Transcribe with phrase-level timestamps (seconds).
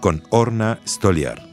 [0.00, 1.50] con Orna Stoliar.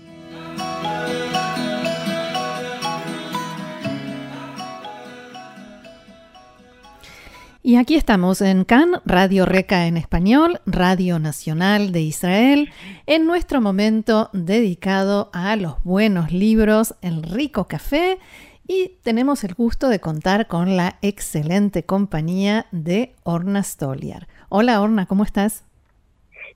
[7.68, 12.70] Y aquí estamos en CAN, Radio Reca en español, Radio Nacional de Israel,
[13.08, 18.20] en nuestro momento dedicado a los buenos libros, el rico café
[18.68, 24.30] y tenemos el gusto de contar con la excelente compañía de Orna Stoliar.
[24.48, 25.66] Hola Orna, ¿cómo estás?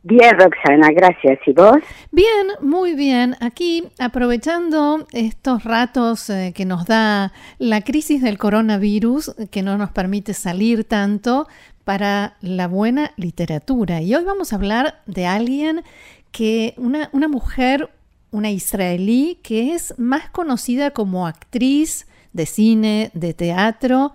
[0.03, 1.39] Bien, Roxana, gracias.
[1.45, 1.77] ¿Y vos?
[2.11, 3.35] Bien, muy bien.
[3.39, 9.91] Aquí aprovechando estos ratos eh, que nos da la crisis del coronavirus, que no nos
[9.91, 11.47] permite salir tanto
[11.83, 14.01] para la buena literatura.
[14.01, 15.83] Y hoy vamos a hablar de alguien
[16.31, 17.91] que, una, una mujer,
[18.31, 24.13] una israelí que es más conocida como actriz de cine, de teatro,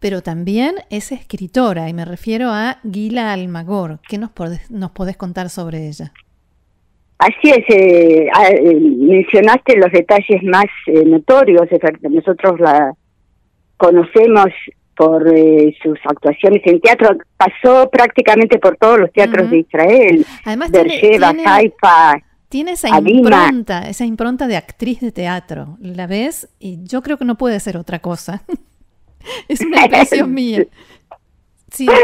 [0.00, 4.00] pero también es escritora y me refiero a Gila Almagor.
[4.08, 6.12] ¿Qué nos podés, nos podés contar sobre ella?
[7.18, 11.66] Así es, eh, ah, eh, mencionaste los detalles más eh, notorios,
[12.02, 12.92] nosotros la
[13.76, 14.46] conocemos
[14.96, 15.24] por
[15.82, 22.20] sus actuaciones en teatro, pasó prácticamente por todos los teatros de Israel, Además, Beersheba, Haifa,
[22.48, 25.76] tiene esa impronta, esa impronta de actriz de teatro.
[25.80, 28.42] La ves y yo creo que no puede ser otra cosa.
[29.48, 30.66] es una impresión mía.
[31.70, 31.86] Sí.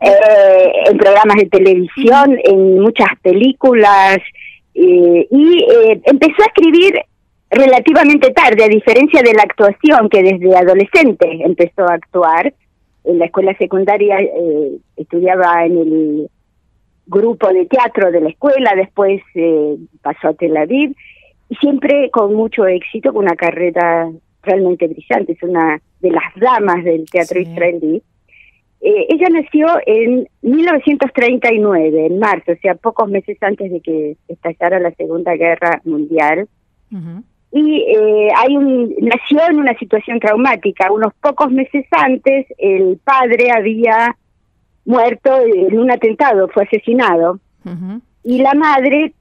[0.00, 4.18] Eh, en programas de televisión, en muchas películas,
[4.74, 7.00] eh, y eh, empezó a escribir
[7.50, 12.54] relativamente tarde, a diferencia de la actuación, que desde adolescente empezó a actuar.
[13.04, 14.18] En la escuela secundaria
[14.96, 16.30] estudiaba en el
[17.08, 20.94] grupo de teatro de la escuela, después eh, pasó a Tel Aviv,
[21.48, 24.08] y siempre con mucho éxito, con una carrera
[24.42, 28.02] realmente brillante, es una de las damas del teatro israelí.
[28.80, 34.78] Eh, ella nació en 1939, en marzo, o sea, pocos meses antes de que estallara
[34.78, 36.48] la Segunda Guerra Mundial.
[37.50, 40.92] Y eh, hay un, nació en una situación traumática.
[40.92, 44.16] Unos pocos meses antes, el padre había
[44.84, 47.40] muerto en un atentado, fue asesinado.
[48.22, 49.12] Y la madre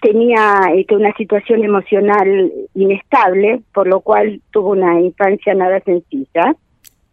[0.00, 6.54] tenía este, una situación emocional inestable, por lo cual tuvo una infancia nada sencilla.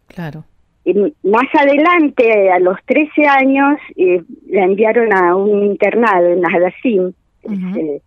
[0.08, 0.44] Claro.
[0.84, 0.94] Y
[1.24, 8.02] más adelante, a los 13 años, eh, la enviaron a un internado en Hadassim, este,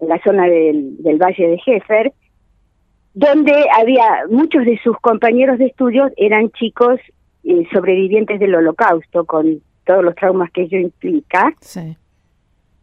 [0.00, 2.12] en la zona del, del Valle de Jefer,
[3.14, 6.98] donde había muchos de sus compañeros de estudios eran chicos
[7.44, 11.52] eh, sobrevivientes del holocausto, con todos los traumas que ello implica.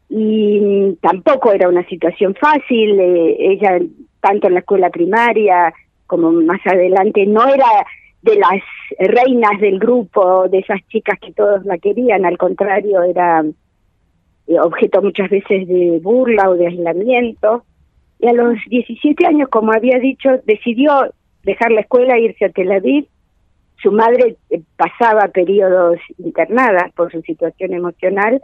[0.09, 3.79] Y tampoco era una situación fácil, eh, ella
[4.19, 5.73] tanto en la escuela primaria
[6.07, 7.67] como más adelante no era
[8.23, 8.61] de las
[8.97, 13.45] reinas del grupo, de esas chicas que todos la querían, al contrario, era
[14.47, 17.63] eh, objeto muchas veces de burla o de aislamiento.
[18.19, 22.49] Y a los 17 años, como había dicho, decidió dejar la escuela e irse a
[22.49, 23.05] Tel Aviv
[23.81, 28.41] su madre eh, pasaba periodos internadas por su situación emocional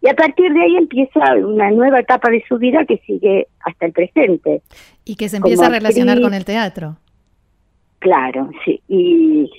[0.00, 3.86] y a partir de ahí empieza una nueva etapa de su vida que sigue hasta
[3.86, 4.62] el presente.
[5.04, 6.96] Y que se empieza a relacionar con el teatro.
[7.98, 8.80] Claro, sí.
[8.86, 9.50] Y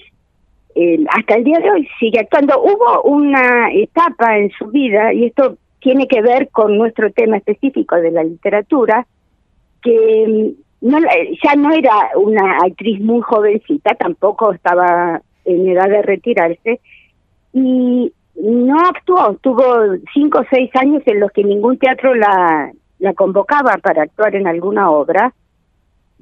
[0.76, 2.62] eh, hasta el día de hoy sigue actuando.
[2.62, 7.98] Hubo una etapa en su vida, y esto tiene que ver con nuestro tema específico
[7.98, 9.06] de la literatura,
[9.82, 11.00] que mm, no
[11.44, 16.80] ya no era una actriz muy jovencita, tampoco estaba en edad de retirarse,
[17.52, 19.64] y no actuó, tuvo
[20.14, 24.48] cinco o seis años en los que ningún teatro la, la convocaba para actuar en
[24.48, 25.34] alguna obra.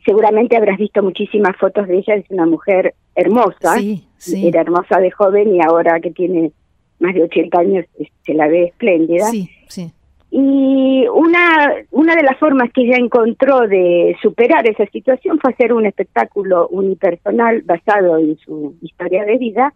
[0.05, 4.47] Seguramente habrás visto muchísimas fotos de ella, es una mujer hermosa, sí, sí.
[4.47, 6.51] era hermosa de joven y ahora que tiene
[6.99, 7.85] más de 80 años
[8.25, 9.25] se la ve espléndida.
[9.25, 9.91] Sí, sí.
[10.29, 15.71] Y una, una de las formas que ella encontró de superar esa situación fue hacer
[15.71, 19.73] un espectáculo unipersonal basado en su historia de vida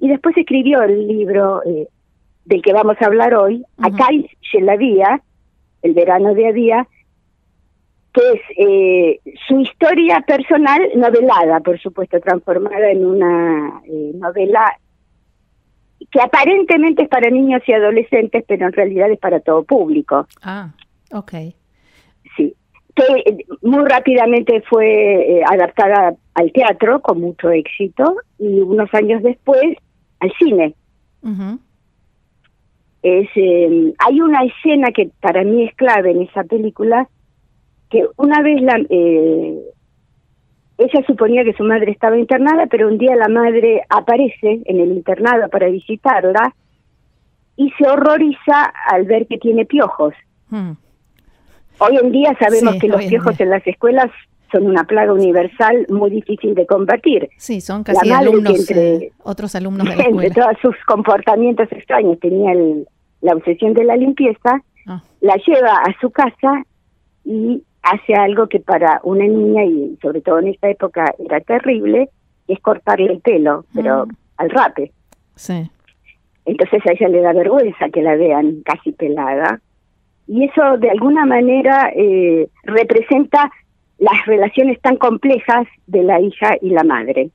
[0.00, 1.86] y después escribió el libro eh,
[2.44, 4.28] del que vamos a hablar hoy, uh -huh.
[4.40, 5.22] Shelavia,
[5.82, 6.88] El verano de Adía,
[8.12, 14.76] que es eh, su historia personal novelada, por supuesto, transformada en una eh, novela
[16.10, 20.26] que aparentemente es para niños y adolescentes, pero en realidad es para todo público.
[20.42, 20.70] Ah,
[21.12, 21.32] ok.
[22.36, 22.54] sí,
[22.94, 29.22] que eh, muy rápidamente fue eh, adaptada al teatro con mucho éxito y unos años
[29.22, 29.76] después
[30.20, 30.74] al cine.
[33.02, 37.08] es, em, hay una escena que para mí es clave en esa película,
[37.88, 39.58] que una vez la, eh,
[40.78, 44.92] ella suponía que su madre estaba internada, pero un día la madre aparece en el
[44.92, 46.54] internado para visitarla
[47.56, 50.14] y se horroriza al ver que tiene piojos.
[50.48, 50.72] Hmm.
[51.78, 54.10] Hoy en día sabemos que los piojos en, las escuelas
[54.50, 57.28] son una plaga universal muy difícil de combatir.
[57.36, 60.26] Sí, son casi alumnos, entre, eh, otros alumnos de la escuela.
[60.26, 62.52] Entre todos sus comportamientos extraños, tenía
[63.20, 65.02] la obsesión de la limpieza, ah.
[65.20, 66.64] la lleva a su casa
[67.24, 72.08] y hace algo que para una niña, y sobre todo en esta época era terrible,
[72.48, 74.10] es cortarle el pelo, pero mm.
[74.38, 74.92] al rape.
[75.36, 75.70] Sí.
[76.44, 79.60] Entonces a ella le da vergüenza que la vean casi pelada.
[80.26, 83.50] Y eso de alguna manera eh, representa
[84.00, 87.30] las relaciones tan complejas de la hija y la madre.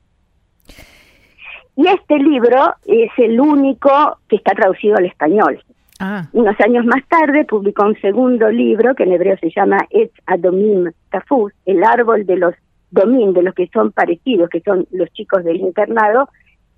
[1.77, 5.63] Y este libro es el único que está traducido al español.
[5.99, 6.27] Ah.
[6.33, 10.91] Unos años más tarde publicó un segundo libro que en hebreo se llama Et Adomim
[11.09, 12.55] Tafuz, el árbol de los
[12.91, 16.29] domín, de los que son parecidos, que son los chicos del internado,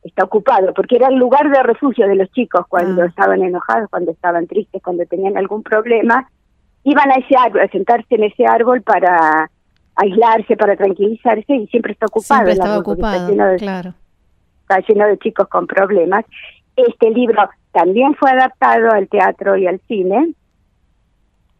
[0.03, 3.05] está ocupado, porque era el lugar de refugio de los chicos cuando ah.
[3.05, 6.29] estaban enojados, cuando estaban tristes, cuando tenían algún problema,
[6.83, 9.49] iban a ese árbol, a sentarse en ese árbol para
[9.97, 12.45] aislarse, para tranquilizarse y siempre está ocupado.
[12.45, 13.93] Siempre estaba ocupado, claro.
[14.61, 16.25] Está lleno de chicos con problemas.
[16.75, 20.33] Este libro también fue adaptado al teatro y al cine.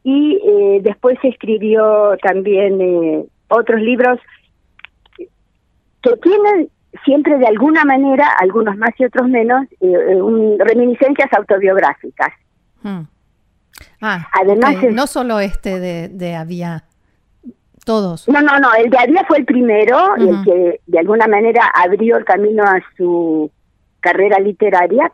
[0.04, 4.19] Y eh, después se escribió también eh, otros libros
[5.18, 6.69] que tienen
[7.04, 12.33] siempre de alguna manera, algunos más y otros menos, eh, reminiscencias autobiográficas.
[12.83, 13.01] Hmm.
[14.01, 16.87] Ah, Además, no solo este de, de Avia,
[17.88, 18.28] todos.
[18.28, 22.18] No, no, no, el de Avia fue el primero, el que de alguna manera abrió
[22.18, 23.50] el camino a su
[24.01, 25.12] carrera literaria,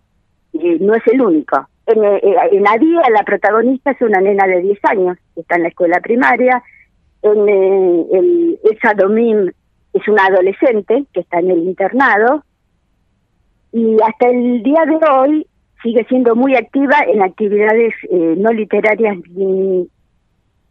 [0.51, 1.67] no es el único.
[1.85, 2.21] En, eh,
[2.51, 5.99] en Adía la protagonista es una nena de 10 años, que está en la escuela
[6.01, 6.63] primaria.
[7.21, 8.59] En eh, el,
[8.97, 9.53] Domín
[9.93, 12.43] es una adolescente que está en el internado.
[13.71, 15.47] Y hasta el día de hoy
[15.83, 19.87] sigue siendo muy activa en actividades eh, no literarias ni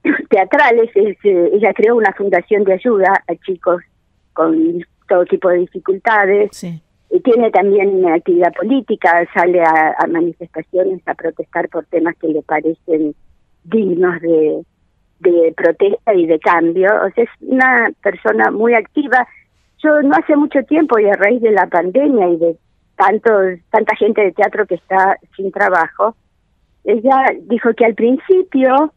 [0.31, 0.91] teatrales.
[0.95, 3.83] ella creó una fundación de ayuda a chicos
[4.33, 6.51] con todo tipo de dificultades.
[6.53, 6.83] Sí
[7.21, 13.15] tiene también actividad política, sale a, manifestaciones a protestar por temas que le parecen
[13.65, 14.65] dignos de,
[15.21, 16.89] de protesta y de cambio.
[17.05, 19.27] O sea, es una persona muy activa.
[19.83, 22.57] Yo no hace mucho tiempo y a raíz de la pandemia y de
[22.97, 23.31] tanto,
[23.71, 26.17] tanta gente de teatro que está sin trabajo,
[26.85, 28.93] ella dijo que al principio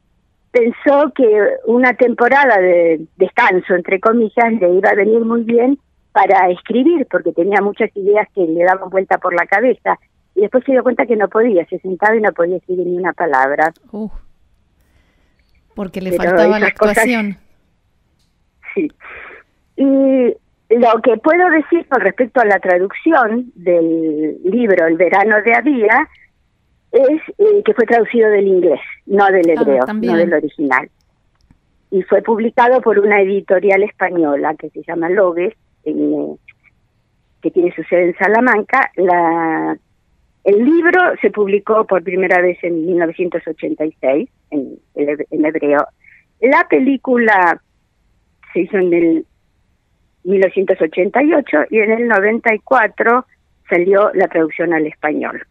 [0.56, 1.26] pensó que
[1.66, 5.78] una temporada de descanso, entre comillas, le iba a venir muy bien
[6.14, 10.00] para escribir, porque tenía muchas ideas que le daban vuelta por la cabeza.
[10.34, 12.98] Y después se dio cuenta que no podía, se sentaba y no podía escribir ni
[12.98, 13.74] una palabra.
[15.76, 17.38] porque le faltaba la actuación.
[18.74, 18.90] sí.
[19.76, 20.38] Y
[20.70, 26.08] lo que puedo decir con respecto a la traducción del libro El verano de Avía
[26.96, 30.90] es eh, que fue traducido del inglés, no del ah, hebreo, no del original.
[31.92, 38.08] Y fue publicado por una editorial española que se llama Logues que tiene su sede
[38.08, 38.90] en Salamanca.
[38.96, 39.78] La,
[40.44, 45.86] el libro se publicó por primera vez en 1986 en, en hebreo.
[46.42, 47.62] La película
[48.52, 49.26] se hizo en el
[50.24, 53.26] 1988 y en el 94
[53.70, 55.46] salió la traducción al español.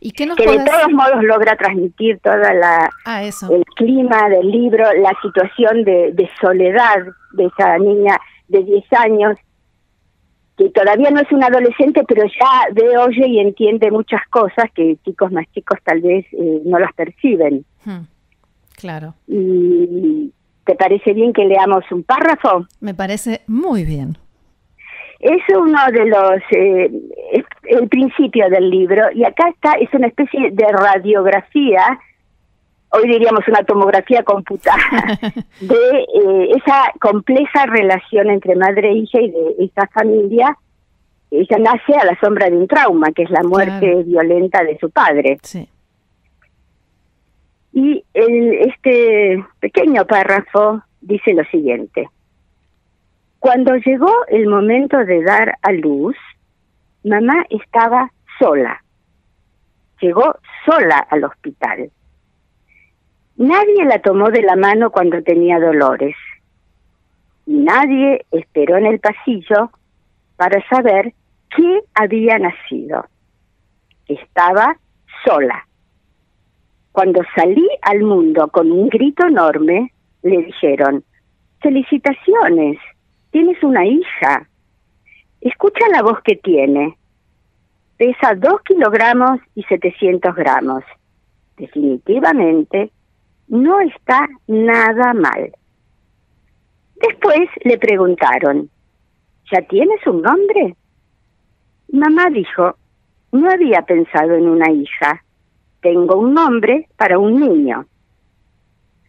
[0.00, 4.48] ¿Y qué nos que de todos modos logra transmitir toda la ah, el clima del
[4.50, 9.38] libro, la situación de, de soledad de esa niña de 10 años,
[10.56, 14.96] que todavía no es un adolescente, pero ya ve, oye y entiende muchas cosas que
[15.04, 17.64] chicos más chicos tal vez eh, no las perciben.
[17.84, 18.06] Hmm,
[18.76, 19.14] claro.
[19.28, 20.32] ¿Y
[20.64, 22.66] te parece bien que leamos un párrafo?
[22.80, 24.18] Me parece muy bien.
[25.20, 26.90] Es uno de los, eh,
[27.68, 31.98] el principio del libro, y acá está, es una especie de radiografía
[32.90, 34.78] hoy diríamos una tomografía computada,
[35.60, 40.56] de eh, esa compleja relación entre madre e hija y de esa familia.
[41.30, 44.88] Ella nace a la sombra de un trauma, que es la muerte violenta de su
[44.90, 45.38] padre.
[47.74, 52.08] Y el, este pequeño párrafo dice lo siguiente.
[53.40, 56.16] Cuando llegó el momento de dar a luz,
[57.04, 58.82] mamá estaba sola.
[60.00, 61.90] Llegó sola al hospital
[63.38, 66.16] Nadie la tomó de la mano cuando tenía dolores.
[67.46, 69.70] Nadie esperó en el pasillo
[70.34, 71.14] para saber
[71.54, 73.06] qué había nacido.
[74.08, 74.76] Estaba
[75.24, 75.68] sola.
[76.90, 81.04] Cuando salí al mundo con un grito enorme, le dijeron,
[81.60, 82.76] felicitaciones,
[83.30, 84.48] tienes una hija.
[85.40, 86.96] Escucha la voz que tiene.
[87.96, 90.84] Pesa dos kilogramos y 700 gramos.
[91.56, 92.90] Definitivamente
[93.48, 95.52] no está nada mal.
[96.96, 98.70] Después le preguntaron,
[99.52, 100.76] ¿ya tienes un nombre?
[101.92, 102.76] Mamá dijo,
[103.32, 105.22] no había pensado en una hija.
[105.80, 107.86] Tengo un nombre para un niño.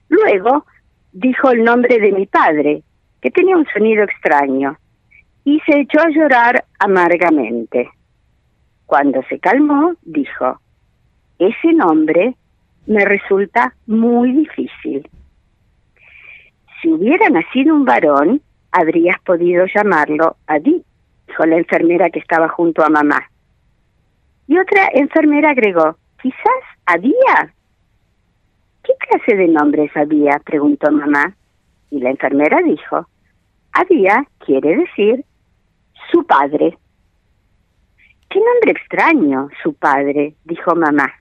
[0.07, 0.65] Luego
[1.11, 2.83] dijo el nombre de mi padre,
[3.21, 4.77] que tenía un sonido extraño,
[5.49, 7.89] y se echó a llorar amargamente.
[8.85, 10.59] Cuando se calmó, dijo,
[11.39, 12.35] ese nombre
[12.85, 15.09] me resulta muy difícil.
[16.79, 18.41] Si hubiera nacido un varón,
[18.71, 20.83] habrías podido llamarlo Adi,
[21.27, 23.27] dijo la enfermera que estaba junto a mamá.
[24.45, 27.55] Y otra enfermera agregó, quizás Adía.
[28.83, 30.39] ¿Qué clase de nombre es Adía?
[30.45, 31.35] preguntó mamá.
[31.89, 33.07] Y la enfermera dijo,
[33.73, 35.25] Adía quiere decir
[36.11, 36.77] su padre.
[38.29, 41.11] Qué nombre extraño, su padre, dijo mamá.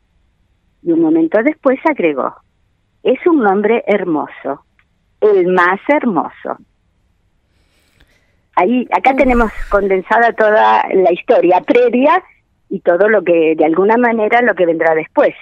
[0.82, 2.34] Y un momento después agregó,
[3.02, 4.64] es un nombre hermoso,
[5.20, 6.58] el más hermoso.
[8.54, 12.22] Ahí, acá tenemos condensada toda la historia previa
[12.68, 15.34] y todo lo que, de alguna manera, lo que vendrá después.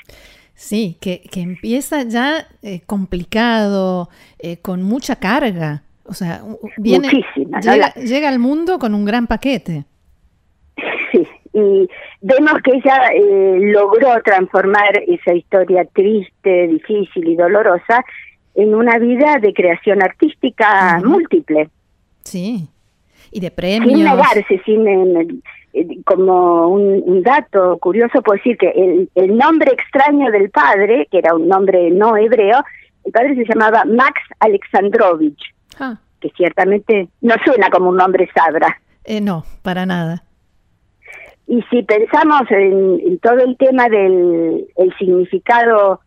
[0.54, 5.82] Sí, que, que empieza ya eh, complicado, eh, con mucha carga.
[6.08, 6.42] O sea,
[6.76, 9.84] viene, Muchísima, llega, llega, al mundo con un gran paquete.
[11.12, 11.88] Sí, y
[12.20, 18.04] vemos que ella eh, logró transformar esa historia triste, difícil y dolorosa
[18.54, 21.68] en una vida de creación artística múltiple.
[22.22, 22.68] Sí,
[23.30, 23.92] y de premios.
[23.92, 30.30] Sin negarse, sin, eh, como un, dato curioso, puedo decir que el, el, nombre extraño
[30.30, 32.62] del padre, que era un nombre no hebreo,
[33.04, 35.38] el padre se llamaba Max Alexandrovich,
[35.78, 35.98] ah.
[36.20, 38.80] que ciertamente no suena como un nombre sabra.
[39.04, 40.22] Eh, no, para nada.
[41.46, 46.00] Y si pensamos en, todo el tema del el significado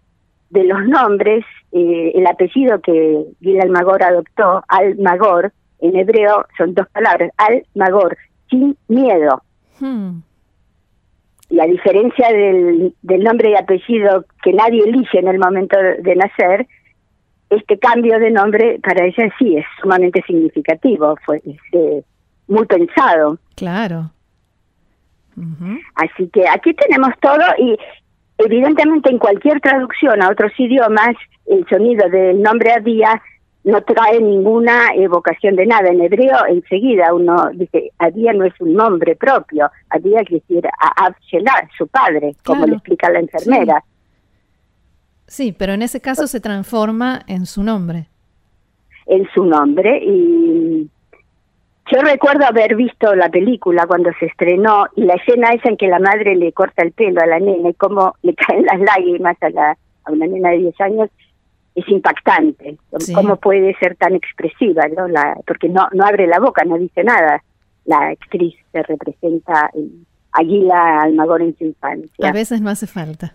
[0.50, 6.88] de los nombres, eh, el apellido que Gil Almagor adoptó, Almagor, en hebreo son dos
[6.90, 8.18] palabras, Almagor,
[8.50, 9.42] sin miedo.
[9.80, 10.20] Hmm.
[11.50, 16.16] Y a diferencia del, del nombre y apellido que nadie elige en el momento de
[16.16, 16.68] nacer,
[17.50, 22.04] este cambio de nombre para ella sí es sumamente significativo, fue este,
[22.48, 23.38] muy pensado.
[23.56, 24.12] Claro.
[25.96, 27.78] Así que aquí tenemos todo y
[28.38, 31.16] evidentemente en cualquier traducción a otros idiomas
[31.46, 33.22] el sonido del nombre Adía
[33.64, 35.90] no trae ninguna evocación de nada.
[35.90, 41.16] En hebreo enseguida uno dice, Adía no es un nombre propio, Adía quiere decir a
[41.78, 43.84] su padre, como le explica la enfermera.
[45.30, 45.56] Sí.
[45.58, 48.08] pero en ese caso se transforma en su nombre.
[49.06, 50.90] En su nombre y
[51.92, 55.88] yo recuerdo haber visto la película cuando se estrenó y la escena esa en que
[55.88, 59.38] la madre le corta el pelo a la nena y cómo le caen las lágrimas
[59.42, 61.10] a, la, a una nena de 10 años
[61.76, 62.78] es impactante.
[63.16, 64.84] ¿Cómo puede ser tan expresiva?
[64.96, 65.08] ¿no?
[65.08, 67.44] La, porque no, no abre la boca, no dice nada.
[67.86, 72.28] La actriz se representa en Aguila Almagor en su infancia.
[72.28, 73.34] A veces no hace falta.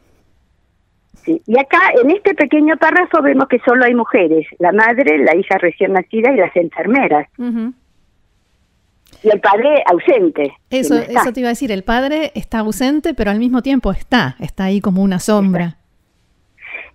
[1.16, 1.40] Sí.
[1.46, 5.58] Y acá, en este pequeño párrafo, vemos que solo hay mujeres, la madre, la hija
[5.58, 7.28] recién nacida y las enfermeras.
[7.38, 10.52] Y el padre ausente.
[10.70, 14.36] Eso, eso te iba a decir, el padre está ausente, pero al mismo tiempo está,
[14.40, 15.78] está ahí como una sombra.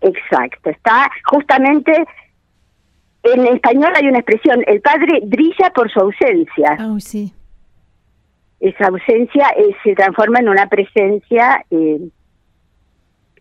[0.01, 2.05] Exacto, está justamente
[3.23, 6.77] en español hay una expresión, el padre brilla por su ausencia.
[6.79, 7.33] Ah, sí.
[8.59, 11.99] Esa ausencia eh, se transforma en una presencia eh,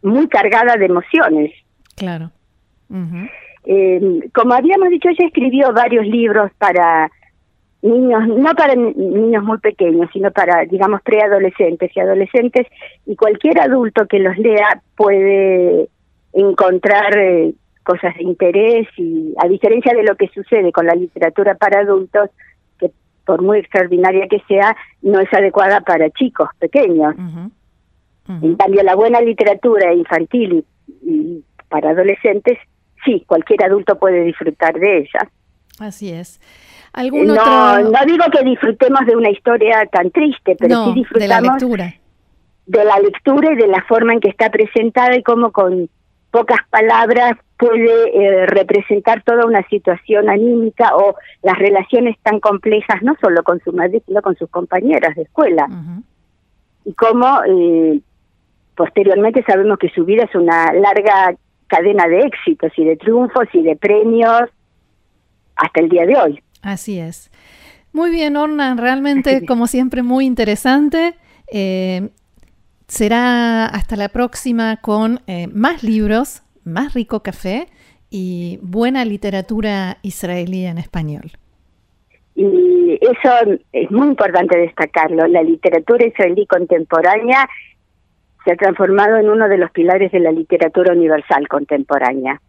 [0.03, 1.53] muy cargada de emociones.
[1.97, 2.31] Claro.
[3.65, 4.01] Eh,
[4.35, 7.11] como habíamos dicho, ella escribió varios libros para
[7.83, 12.67] niños, no para niños muy pequeños, sino para, digamos, preadolescentes y adolescentes,
[13.07, 15.89] y cualquier adulto que los lea puede
[16.33, 21.55] encontrar eh, cosas de interés y a diferencia de lo que sucede con la literatura
[21.55, 22.31] para adultos,
[22.79, 22.91] que
[23.25, 27.15] por muy extraordinaria que sea, no es adecuada para chicos pequeños.
[28.29, 30.65] En cambio, la buena literatura infantil
[31.03, 32.59] y, para adolescentes,
[33.05, 35.31] sí, cualquier adulto puede disfrutar de ella.
[35.81, 36.41] Así es.
[36.93, 41.29] ¿Algún no, no digo que disfrutemos de una historia tan triste, pero sí disfrutamos de
[41.29, 41.95] la lectura.
[42.67, 45.89] De la lectura y de la forma en que está presentada y cómo con
[46.31, 53.17] pocas palabras puede eh, representar toda una situación anímica o las relaciones tan complejas, no
[53.21, 55.67] solo con su madre, sino con sus compañeras de escuela.
[56.85, 58.01] Y cómo eh,
[58.79, 63.63] posteriormente sabemos que su vida es una larga cadena de éxitos y de triunfos y
[63.63, 64.45] de premios
[65.57, 66.43] hasta el día de hoy.
[66.63, 67.31] Así es.
[67.93, 71.15] Muy bien, Orna, realmente como siempre muy interesante.
[71.53, 72.09] Eh,
[72.87, 75.21] será hasta la próxima con
[75.53, 77.67] más libros más rico café
[78.11, 81.33] y buena literatura israelí en español.
[82.35, 85.27] Y eso es muy importante destacarlo.
[85.27, 87.49] La literatura israelí contemporánea
[88.49, 92.41] se ha transformado en uno de los pilares de la literatura universal contemporánea.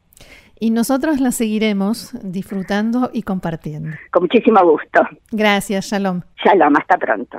[0.58, 3.98] Y nosotros la seguiremos disfrutando y compartiendo.
[4.10, 5.02] Con muchísimo gusto.
[5.32, 6.22] Gracias, Shalom.
[6.42, 7.38] Shalom, hasta pronto.